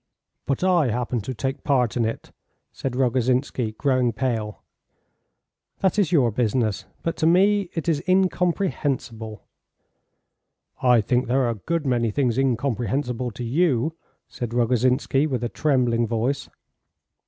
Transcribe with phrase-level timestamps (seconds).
[0.47, 2.31] "But I happen to take part in it,"
[2.71, 4.63] said Rogozhinsky, growing pale.
[5.81, 6.85] "That is your business.
[7.03, 9.43] But to me it is incomprehensible."
[10.81, 13.95] "I think there are a good many things incomprehensible to you,"
[14.27, 16.49] said Rogozhinsky, with a trembling voice.